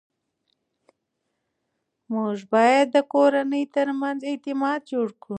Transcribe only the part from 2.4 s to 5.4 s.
باید د کورنۍ ترمنځ اعتماد جوړ کړو